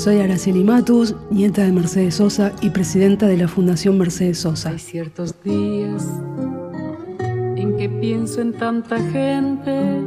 [0.00, 4.70] Soy Araceli Matus, nieta de Mercedes Sosa y presidenta de la Fundación Mercedes Sosa.
[4.70, 6.06] Hay ciertos días
[7.56, 10.00] en que pienso en tanta gente.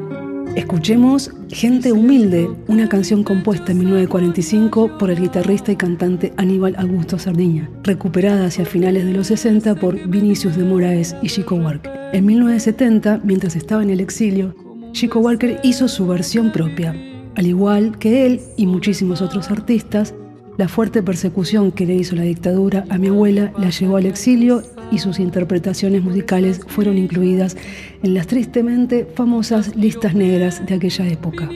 [0.56, 7.20] Escuchemos Gente Humilde, una canción compuesta en 1945 por el guitarrista y cantante Aníbal Augusto
[7.20, 11.92] Sardiña, recuperada hacia finales de los 60 por Vinicius de Moraes y Chico Walker.
[12.14, 14.56] En 1970, mientras estaba en el exilio,
[14.92, 17.13] Chico Walker hizo su versión propia.
[17.36, 20.14] Al igual que él y muchísimos otros artistas,
[20.58, 24.62] la fuerte persecución que le hizo la dictadura a mi abuela la llevó al exilio
[24.92, 27.58] y sus interpretaciones musicales fueron incluidas
[28.04, 31.50] en las tristemente famosas listas negras de aquella época.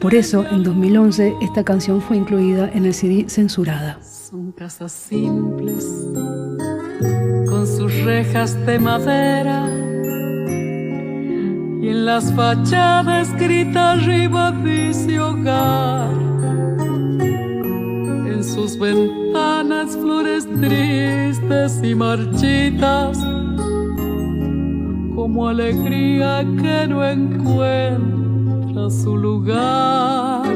[0.00, 4.00] Por eso, en 2011, esta canción fue incluida en el CD Censurada.
[4.02, 5.86] Son casas simples,
[7.46, 9.89] con sus rejas de madera
[12.12, 16.10] las fachadas escrita arriba dice hogar.
[18.32, 23.16] En sus ventanas flores tristes y marchitas,
[25.14, 30.52] como alegría que no encuentra su lugar.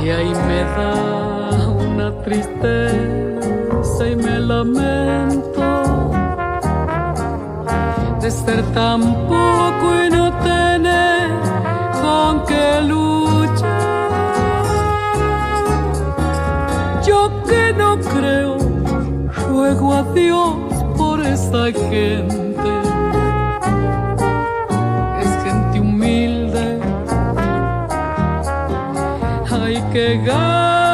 [0.00, 5.53] Y ahí me da una tristeza y me lamento
[8.24, 11.28] de ser tan poco y no tener
[12.00, 14.10] con qué luchar.
[17.06, 18.56] Yo que no creo,
[19.46, 20.54] ruego a Dios
[20.96, 22.70] por esa gente.
[25.20, 26.80] Es gente humilde.
[29.50, 30.93] Hay que ganas